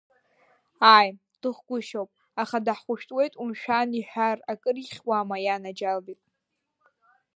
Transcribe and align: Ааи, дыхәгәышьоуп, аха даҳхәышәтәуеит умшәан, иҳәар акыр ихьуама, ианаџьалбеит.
Ааи, 0.95 1.09
дыхәгәышьоуп, 1.41 2.09
аха 2.41 2.57
даҳхәышәтәуеит 2.65 3.33
умшәан, 3.41 3.89
иҳәар 3.99 4.37
акыр 4.51 4.75
ихьуама, 4.79 5.37
ианаџьалбеит. 5.45 6.21